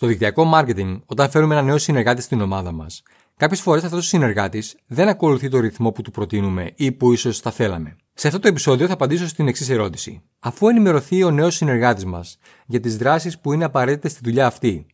Στο 0.00 0.08
δικτυακό 0.08 0.50
marketing, 0.54 1.00
όταν 1.06 1.30
φέρουμε 1.30 1.54
ένα 1.54 1.62
νέο 1.62 1.78
συνεργάτη 1.78 2.22
στην 2.22 2.40
ομάδα 2.40 2.72
μας, 2.72 3.02
κάποιες 3.36 3.60
φορές 3.60 3.84
αυτός 3.84 3.98
ο 3.98 4.08
συνεργάτης 4.08 4.76
δεν 4.86 5.08
ακολουθεί 5.08 5.48
το 5.48 5.60
ρυθμό 5.60 5.92
που 5.92 6.02
του 6.02 6.10
προτείνουμε 6.10 6.72
ή 6.76 6.92
που 6.92 7.12
ίσως 7.12 7.38
θα 7.38 7.50
θέλαμε. 7.50 7.96
Σε 8.14 8.26
αυτό 8.26 8.38
το 8.38 8.48
επεισόδιο 8.48 8.86
θα 8.86 8.92
απαντήσω 8.92 9.28
στην 9.28 9.48
εξής 9.48 9.68
ερώτηση. 9.68 10.22
Αφού 10.38 10.68
ενημερωθεί 10.68 11.22
ο 11.22 11.30
νέος 11.30 11.54
συνεργάτης 11.54 12.04
μας 12.04 12.38
για 12.66 12.80
τις 12.80 12.96
δράσεις 12.96 13.38
που 13.38 13.52
είναι 13.52 13.64
απαραίτητες 13.64 14.12
στη 14.12 14.20
δουλειά 14.24 14.46
αυτή, 14.46 14.86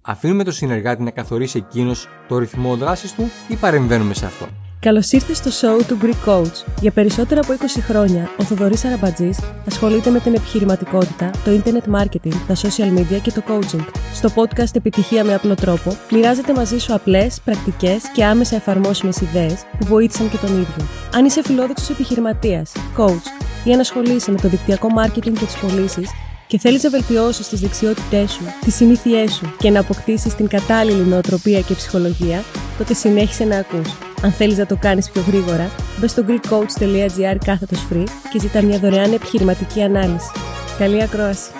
αφήνουμε 0.00 0.44
το 0.44 0.52
συνεργάτη 0.52 1.02
να 1.02 1.10
καθορίσει 1.10 1.58
εκείνος 1.58 2.08
το 2.28 2.38
ρυθμό 2.38 2.76
δράσης 2.76 3.14
του 3.14 3.30
ή 3.48 3.54
παρεμβαίνουμε 3.54 4.14
σε 4.14 4.26
αυτό; 4.26 4.48
Καλώς 4.82 5.12
ήρθες 5.12 5.36
στο 5.36 5.50
show 5.50 5.84
του 5.86 5.98
Greek 6.02 6.28
Coach. 6.28 6.64
Για 6.80 6.90
περισσότερα 6.90 7.40
από 7.40 7.52
20 7.52 7.80
χρόνια, 7.80 8.30
ο 8.38 8.42
Θοδωρής 8.42 8.84
Αραμπατζής 8.84 9.38
ασχολείται 9.66 10.10
με 10.10 10.20
την 10.20 10.34
επιχειρηματικότητα, 10.34 11.30
το 11.44 11.50
internet 11.50 12.00
marketing, 12.00 12.34
τα 12.46 12.54
social 12.54 12.98
media 12.98 13.20
και 13.22 13.30
το 13.30 13.42
coaching. 13.48 13.84
Στο 14.14 14.28
podcast 14.34 14.74
Επιτυχία 14.74 15.24
με 15.24 15.34
απλό 15.34 15.54
τρόπο, 15.54 15.96
μοιράζεται 16.10 16.52
μαζί 16.52 16.78
σου 16.78 16.94
απλές, 16.94 17.40
πρακτικές 17.44 18.02
και 18.14 18.24
άμεσα 18.24 18.56
εφαρμόσιμες 18.56 19.20
ιδέες 19.20 19.62
που 19.78 19.86
βοήθησαν 19.86 20.30
και 20.30 20.36
τον 20.36 20.50
ίδιο. 20.50 20.86
Αν 21.14 21.24
είσαι 21.24 21.42
φιλόδοξος 21.42 21.90
επιχειρηματίας, 21.90 22.72
coach 22.96 23.44
ή 23.64 23.72
ανασχολείσαι 23.72 24.30
με 24.30 24.38
το 24.38 24.48
δικτυακό 24.48 24.88
marketing 24.96 25.32
και 25.38 25.44
τις 25.44 25.58
πωλήσεις, 25.60 26.10
και 26.46 26.58
θέλεις 26.58 26.82
να 26.82 26.90
βελτιώσεις 26.90 27.48
τις 27.48 27.60
δεξιότητές 27.60 28.30
σου, 28.30 28.44
τις 28.64 28.74
συνήθειές 28.74 29.32
σου 29.32 29.54
και 29.58 29.70
να 29.70 29.80
αποκτήσεις 29.80 30.34
την 30.34 30.48
κατάλληλη 30.48 31.02
νοοτροπία 31.02 31.60
και 31.60 31.74
ψυχολογία, 31.74 32.44
τότε 32.78 32.94
συνέχισε 32.94 33.44
να 33.44 33.56
ακούς. 33.56 34.11
Αν 34.22 34.32
θέλεις 34.32 34.58
να 34.58 34.66
το 34.66 34.76
κάνεις 34.76 35.10
πιο 35.10 35.22
γρήγορα, 35.22 35.70
μπες 36.00 36.10
στο 36.10 36.24
greekcoach.gr 36.28 37.36
κάθετος 37.44 37.86
free 37.90 38.06
και 38.32 38.38
ζητά 38.38 38.62
μια 38.62 38.78
δωρεάν 38.78 39.12
επιχειρηματική 39.12 39.82
ανάλυση. 39.82 40.30
Καλή 40.78 41.02
ακρόαση. 41.02 41.50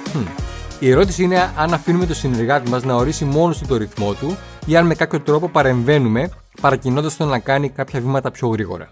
Η 0.80 0.90
ερώτηση 0.90 1.22
είναι 1.22 1.52
αν 1.56 1.74
αφήνουμε 1.74 2.06
το 2.06 2.14
συνεργάτη 2.14 2.70
μας 2.70 2.84
να 2.84 2.94
ορίσει 2.94 3.24
μόνος 3.24 3.58
του 3.58 3.66
το 3.66 3.76
ρυθμό 3.76 4.14
του 4.14 4.36
ή 4.66 4.76
αν 4.76 4.86
με 4.86 4.94
κάποιο 4.94 5.20
τρόπο 5.20 5.48
παρεμβαίνουμε, 5.48 6.30
παρακινώντας 6.60 7.16
τον 7.16 7.28
να 7.28 7.38
κάνει 7.38 7.70
κάποια 7.70 8.00
βήματα 8.00 8.30
πιο 8.30 8.48
γρήγορα. 8.48 8.90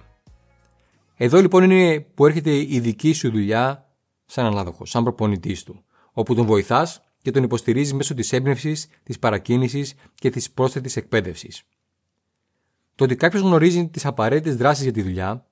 Εδώ 1.16 1.40
λοιπόν 1.40 1.70
είναι 1.70 2.00
που 2.00 2.26
έρχεται 2.26 2.50
η 2.50 2.80
δική 2.80 3.12
σου 3.12 3.30
δουλειά 3.30 3.84
σαν 4.26 4.46
ανάδοχος, 4.46 4.90
σαν 4.90 5.02
προπονητής 5.02 5.62
του 5.62 5.84
όπου 6.12 6.34
τον 6.34 6.46
βοηθάς 6.46 7.02
και 7.22 7.30
τον 7.30 7.42
υποστηρίζεις 7.42 7.94
μέσω 7.94 8.14
της 8.14 8.32
έμπνευσης, 8.32 8.86
της 9.02 9.18
παρακίνησης 9.18 9.94
και 10.14 10.30
της 10.30 10.50
πρόσθετης 10.50 10.96
εκπαίδευσης. 10.96 11.62
Το 13.00 13.06
ότι 13.06 13.16
κάποιος 13.16 13.42
γνωρίζει 13.42 13.88
τις 13.88 14.06
απαραίτητες 14.06 14.56
δράσεις 14.56 14.82
για 14.82 14.92
τη 14.92 15.02
δουλειά 15.02 15.46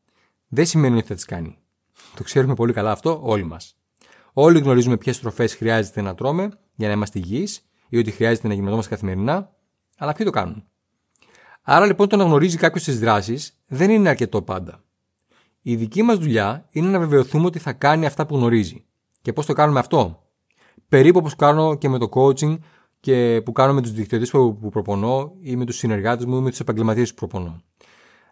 δεν 0.49 0.67
σημαίνει 0.67 0.97
ότι 0.97 1.07
θα 1.07 1.15
τις 1.15 1.25
κάνει. 1.25 1.59
Το 2.15 2.23
ξέρουμε 2.23 2.55
πολύ 2.55 2.73
καλά 2.73 2.91
αυτό 2.91 3.21
όλοι 3.23 3.45
μας. 3.45 3.77
Όλοι 4.33 4.59
γνωρίζουμε 4.61 4.97
ποιες 4.97 5.21
τροφέ 5.21 5.47
χρειάζεται 5.47 6.01
να 6.01 6.15
τρώμε 6.15 6.49
για 6.75 6.89
να 6.89 6.95
είμαστε 6.95 7.19
υγιείς 7.19 7.69
ή 7.89 7.99
ότι 7.99 8.11
χρειάζεται 8.11 8.49
να 8.49 8.55
γυμναζόμαστε 8.55 8.95
καθημερινά, 8.95 9.53
αλλά 9.99 10.13
ποιοι 10.13 10.27
το 10.27 10.33
κάνουν. 10.33 10.65
Άρα 11.63 11.87
λοιπόν 11.87 12.09
το 12.09 12.17
να 12.17 12.25
γνωρίζει 12.25 12.57
κάποιος 12.57 12.85
τις 12.85 12.99
δράσεις 12.99 13.63
δεν 13.67 13.91
είναι 13.91 14.09
αρκετό 14.09 14.43
πάντα. 14.43 14.85
Η 15.63 15.77
δική 15.77 16.03
μας 16.03 16.19
δουλειά 16.19 16.69
είναι 16.71 16.89
να 16.89 16.99
βεβαιωθούμε 16.99 17.47
ότι 17.47 17.59
θα 17.59 17.73
κάνει 17.73 18.07
αυτά 18.07 18.27
που 18.27 18.37
γνωρίζει. 18.37 18.85
Και 19.23 19.33
πώς 19.33 19.47
το 19.47 19.53
κάνουμε 19.53 19.79
αυτό, 19.79 20.23
περίπου 20.89 21.19
όπως 21.19 21.37
κάνω 21.37 21.75
και 21.75 21.89
με 21.89 21.99
το 21.99 22.09
coaching 22.13 22.59
και 23.01 23.43
που 23.45 23.53
κάνω 23.53 23.73
με 23.73 23.83
τους 23.83 23.93
δικτυωτές 23.93 24.31
που 24.31 24.69
προπονώ 24.71 25.37
ή 25.41 25.57
με 25.57 25.65
τους 25.65 25.77
συνεργάτες 25.77 26.25
μου 26.25 26.37
ή 26.37 26.41
με 26.41 26.51
τους 26.51 26.61
επαγγελματίες 26.61 27.09
που 27.09 27.15
προπονώ. 27.15 27.63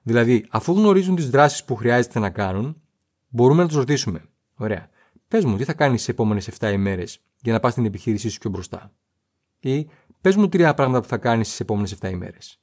Δηλαδή, 0.03 0.47
αφού 0.51 0.73
γνωρίζουν 0.73 1.15
τις 1.15 1.31
δράσεις 1.31 1.65
που 1.65 1.75
χρειάζεται 1.75 2.19
να 2.19 2.31
κάνουν, 2.31 2.83
μπορούμε 3.29 3.63
να 3.63 3.69
τους 3.69 3.77
ρωτήσουμε. 3.77 4.25
Ωραία. 4.55 4.89
Πες 5.29 5.45
μου, 5.45 5.57
τι 5.57 5.65
θα 5.65 5.73
κάνεις 5.73 6.05
τι 6.05 6.11
επόμενες 6.11 6.49
7 6.49 6.73
ημέρες 6.73 7.21
για 7.43 7.53
να 7.53 7.61
πας 7.61 7.75
την 7.75 7.85
επιχείρησή 7.85 8.29
σου 8.29 8.39
πιο 8.39 8.51
μπροστά. 8.51 8.93
Ή 9.59 9.89
πες 10.21 10.37
μου 10.37 10.49
τρία 10.49 10.75
πράγματα 10.75 11.01
που 11.01 11.09
θα 11.09 11.17
κάνεις 11.17 11.51
τι 11.51 11.57
επόμενες 11.61 11.93
7 12.01 12.11
ημέρες. 12.11 12.61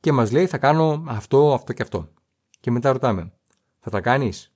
Και 0.00 0.12
μας 0.12 0.32
λέει, 0.32 0.46
θα 0.46 0.58
κάνω 0.58 1.04
αυτό, 1.06 1.54
αυτό 1.54 1.72
και 1.72 1.82
αυτό. 1.82 2.08
Και 2.60 2.70
μετά 2.70 2.92
ρωτάμε, 2.92 3.32
θα 3.80 3.90
τα 3.90 4.00
κάνεις; 4.00 4.54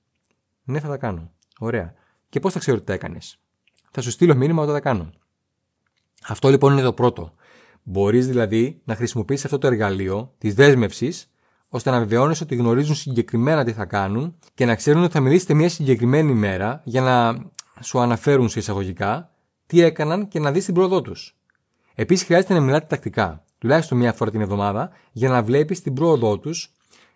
Ναι, 0.63 0.79
θα 0.79 0.87
τα 0.87 0.97
κάνω. 0.97 1.31
Ωραία. 1.59 1.93
Και 2.29 2.39
πώς 2.39 2.53
θα 2.53 2.59
ξέρω 2.59 2.77
ότι 2.77 2.85
τα 2.85 2.93
έκανες; 2.93 3.39
Θα 3.91 4.01
σου 4.01 4.11
στείλω 4.11 4.35
μήνυμα 4.35 4.61
όταν 4.61 4.73
τα 4.73 4.79
κάνω. 4.79 5.09
Αυτό 6.27 6.49
λοιπόν 6.49 6.71
είναι 6.71 6.81
το 6.81 6.93
πρώτο. 6.93 7.33
Μπορείς 7.83 8.27
δηλαδή 8.27 8.81
να 8.83 8.95
χρησιμοποιήσει 8.95 9.45
αυτό 9.45 9.57
το 9.57 9.67
εργαλείο 9.67 10.33
της 10.37 10.53
δέσμευσης 10.53 11.31
ώστε 11.69 11.89
να 11.89 11.99
βεβαιώνεις 11.99 12.41
ότι 12.41 12.55
γνωρίζουν 12.55 12.95
συγκεκριμένα 12.95 13.63
τι 13.63 13.71
θα 13.73 13.85
κάνουν 13.85 14.35
και 14.53 14.65
να 14.65 14.75
ξέρουν 14.75 15.03
ότι 15.03 15.11
θα 15.11 15.19
μιλήσετε 15.19 15.53
μια 15.53 15.69
συγκεκριμένη 15.69 16.31
ημέρα 16.31 16.81
για 16.85 17.01
να 17.01 17.45
σου 17.81 17.99
αναφέρουν 17.99 18.49
σε 18.49 18.59
εισαγωγικά 18.59 19.31
τι 19.65 19.81
έκαναν 19.81 20.27
και 20.27 20.39
να 20.39 20.51
δεις 20.51 20.65
την 20.65 20.73
πρόοδό 20.73 21.01
τους. 21.01 21.37
Επίσης, 21.95 22.25
χρειάζεται 22.25 22.53
να 22.53 22.59
μιλάτε 22.59 22.85
τακτικά, 22.89 23.43
τουλάχιστον 23.57 23.97
μία 23.97 24.13
φορά 24.13 24.31
την 24.31 24.41
εβδομάδα, 24.41 24.89
για 25.11 25.29
να 25.29 25.43
βλέπεις 25.43 25.81
την 25.81 25.93
πρόοδό 25.93 26.39
τους, 26.39 26.73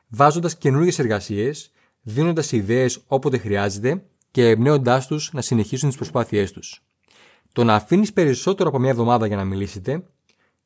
βάζοντας 0.08 0.58
καινούργιες 0.58 1.00
εργασίες, 1.00 1.72
δίνοντας 2.02 2.52
ιδέες 2.52 3.04
όποτε 3.08 3.38
χρειάζεται 3.38 4.04
και 4.32 4.50
εμπνέοντάς 4.50 5.08
τους 5.08 5.34
να 5.34 5.42
συνεχίσουν 5.42 5.88
τις 5.88 5.98
προσπάθειές 5.98 6.52
τους. 6.52 6.84
Το 7.54 7.64
να 7.64 7.76
αφήνεις 7.76 8.14
περισσότερο 8.14 8.70
από 8.70 8.80
μια 8.80 8.90
εβδομάδα 8.90 9.28
για 9.28 9.36
να 9.36 9.44
μιλήσετε 9.44 10.04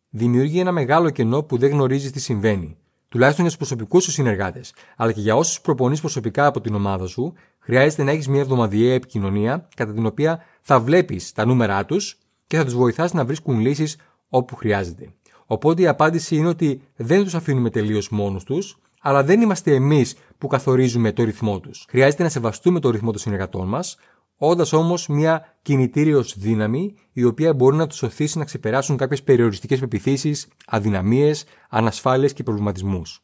δημιουργεί 0.09 0.59
ένα 0.59 0.71
μεγάλο 0.71 1.09
κενό 1.09 1.43
που 1.43 1.57
δεν 1.57 1.69
γνωρίζεις 1.69 2.11
τι 2.11 2.19
συμβαίνει. 2.19 2.77
Τουλάχιστον 3.09 3.45
για 3.45 3.57
τους 3.57 3.67
προσωπικούς 3.67 4.03
σου 4.03 4.11
συνεργάτες, 4.11 4.73
αλλά 4.95 5.11
και 5.11 5.21
για 5.21 5.35
όσους 5.35 5.61
προπονείς 5.61 5.99
προσωπικά 5.99 6.45
από 6.45 6.61
την 6.61 6.75
ομάδα 6.75 7.07
σου, 7.07 7.33
χρειάζεται 7.59 8.03
να 8.03 8.11
έχεις 8.11 8.27
μια 8.27 8.39
εβδομαδιαία 8.41 8.93
επικοινωνία 8.93 9.67
κατά 9.75 9.93
την 9.93 10.05
οποία 10.05 10.43
θα 10.61 10.79
βλέπεις 10.79 11.31
τα 11.31 11.45
νούμερά 11.45 11.85
τους 11.85 12.17
και 12.47 12.57
θα 12.57 12.63
τους 12.63 12.75
βοηθάς 12.75 13.13
να 13.13 13.25
βρίσκουν 13.25 13.59
λύσεις 13.59 13.97
όπου 14.29 14.55
χρειάζεται. 14.55 15.13
Οπότε 15.45 15.81
η 15.81 15.87
απάντηση 15.87 16.35
είναι 16.35 16.47
ότι 16.47 16.81
δεν 16.95 17.23
τους 17.23 17.35
αφήνουμε 17.35 17.69
τελείως 17.69 18.09
μόνους 18.09 18.43
τους, 18.43 18.77
αλλά 19.01 19.23
δεν 19.23 19.41
είμαστε 19.41 19.73
εμείς 19.73 20.15
που 20.37 20.47
καθορίζουμε 20.47 21.11
το 21.11 21.23
ρυθμό 21.23 21.59
τους. 21.59 21.85
Χρειάζεται 21.89 22.23
να 22.23 22.29
σεβαστούμε 22.29 22.79
το 22.79 22.89
ρυθμό 22.89 23.11
των 23.11 23.19
συνεργατών 23.19 23.67
μας, 23.67 23.97
όντας 24.37 24.73
όμως 24.73 25.07
μια 25.07 25.57
κινητήριος 25.61 26.37
δύναμη 26.37 26.95
η 27.13 27.23
οποία 27.23 27.53
μπορεί 27.53 27.75
να 27.75 27.87
τους 27.87 28.03
οθήσει 28.03 28.37
να 28.37 28.45
ξεπεράσουν 28.45 28.97
κάποιες 28.97 29.23
περιοριστικές 29.23 29.79
πεπιθήσεις, 29.79 30.47
αδυναμίες, 30.65 31.45
ανασφάλειες 31.69 32.33
και 32.33 32.43
προβληματισμούς. 32.43 33.21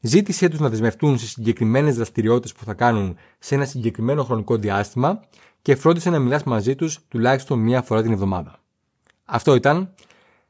Ζήτησέ 0.00 0.48
τους 0.48 0.58
να 0.58 0.68
δεσμευτούν 0.68 1.18
σε 1.18 1.26
συγκεκριμένες 1.26 1.96
δραστηριότητες 1.96 2.52
που 2.52 2.64
θα 2.64 2.74
κάνουν 2.74 3.16
σε 3.38 3.54
ένα 3.54 3.64
συγκεκριμένο 3.64 4.24
χρονικό 4.24 4.56
διάστημα 4.56 5.20
και 5.62 5.74
φρόντισε 5.74 6.10
να 6.10 6.18
μιλάς 6.18 6.44
μαζί 6.44 6.74
τους 6.74 7.00
τουλάχιστον 7.08 7.58
μία 7.58 7.82
φορά 7.82 8.02
την 8.02 8.12
εβδομάδα. 8.12 8.60
Αυτό 9.24 9.54
ήταν. 9.54 9.94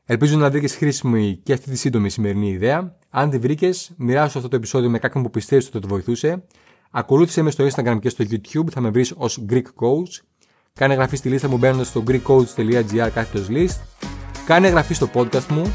Ελπίζω 0.04 0.36
να 0.38 0.50
βρήκες 0.50 0.76
χρήσιμη 0.76 1.40
και 1.42 1.52
αυτή 1.52 1.70
τη 1.70 1.76
σύντομη 1.76 2.10
σημερινή 2.10 2.48
ιδέα. 2.48 2.96
Αν 3.10 3.30
τη 3.30 3.38
βρήκες, 3.38 3.90
μοιράσου 3.96 4.38
αυτό 4.38 4.50
το 4.50 4.56
επεισόδιο 4.56 4.90
με 4.90 4.98
κάποιον 4.98 5.22
που 5.22 5.30
πιστεύει 5.30 5.66
ότι 5.66 5.80
το 5.80 5.88
βοηθούσε. 5.88 6.44
Ακολούθησε 6.90 7.42
μες 7.42 7.52
στο 7.52 7.66
Instagram 7.66 7.98
και 8.00 8.08
στο 8.08 8.24
YouTube, 8.30 8.70
θα 8.70 8.80
με 8.80 8.90
βρεις 8.90 9.14
ως 9.16 9.44
Greek 9.50 9.62
Coach. 9.62 10.24
Κάνε 10.72 10.92
εγγραφή 10.92 11.16
στη 11.16 11.28
λίστα 11.28 11.48
μου 11.48 11.56
μπαίνοντας 11.56 11.86
στο 11.86 12.02
greekcoach.gr 12.06 13.08
κάθετος 13.14 13.46
list. 13.50 14.06
Κάνε 14.46 14.66
εγγραφή 14.66 14.94
στο 14.94 15.10
podcast 15.14 15.46
μου. 15.48 15.74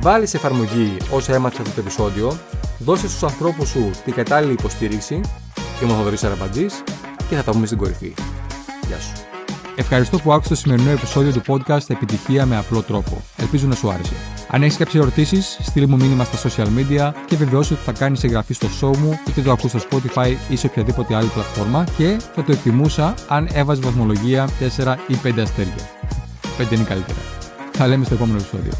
Βάλεις 0.00 0.30
σε 0.30 0.36
εφαρμογή 0.36 0.96
όσα 1.10 1.34
έμαθες 1.34 1.58
αυτό 1.58 1.74
το 1.74 1.80
επεισόδιο. 1.80 2.38
Δώσε 2.78 3.08
στους 3.08 3.22
ανθρώπους 3.22 3.68
σου 3.68 3.90
την 4.04 4.12
κατάλληλη 4.12 4.52
υποστήριξη. 4.52 5.20
Είμαι 5.82 5.92
ο 5.92 5.94
Θοδωρή 5.94 6.16
Αραμπατζή 6.22 6.66
και 7.28 7.34
θα 7.34 7.42
τα 7.42 7.52
πούμε 7.52 7.66
στην 7.66 7.78
κορυφή. 7.78 8.14
Γεια 8.86 9.00
σου. 9.00 9.12
Ευχαριστώ 9.76 10.18
που 10.18 10.32
άκουσες 10.32 10.48
το 10.48 10.54
σημερινό 10.54 10.90
επεισόδιο 10.90 11.32
του 11.32 11.42
podcast 11.46 11.90
Επιτυχία 11.90 12.46
με 12.46 12.56
απλό 12.56 12.82
τρόπο. 12.82 13.22
Ελπίζω 13.36 13.66
να 13.66 13.74
σου 13.74 13.90
άρεσε. 13.90 14.14
Αν 14.50 14.62
έχεις 14.62 14.76
κάποιες 14.76 15.02
ερωτήσεις, 15.02 15.58
στείλ 15.62 15.88
μου 15.88 15.96
μήνυμα 15.96 16.24
στα 16.24 16.48
social 16.48 16.66
media 16.66 17.12
και 17.26 17.36
βεβαιώσου 17.36 17.74
ότι 17.74 17.82
θα 17.84 17.92
κάνεις 17.92 18.24
εγγραφή 18.24 18.54
στο 18.54 18.68
show 18.80 18.96
μου 18.96 19.18
είτε 19.28 19.40
το 19.40 19.52
ακούς 19.52 19.70
στο 19.70 19.80
Spotify 19.90 20.32
ή 20.48 20.56
σε 20.56 20.66
οποιαδήποτε 20.66 21.14
άλλη 21.14 21.28
πλατφόρμα 21.28 21.84
και 21.96 22.16
θα 22.34 22.44
το 22.44 22.52
εκτιμούσα 22.52 23.14
αν 23.28 23.48
έβαζες 23.52 23.84
βαθμολογία 23.84 24.48
4 24.76 24.94
ή 25.06 25.14
5 25.24 25.38
αστέρια. 25.38 25.88
5 26.58 26.72
είναι 26.72 26.84
καλύτερα. 26.84 27.18
Θα 27.72 27.86
λέμε 27.86 28.04
στο 28.04 28.14
επόμενο 28.14 28.38
επεισόδιο. 28.38 28.72